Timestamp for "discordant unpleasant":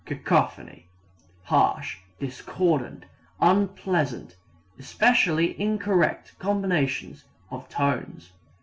2.19-4.35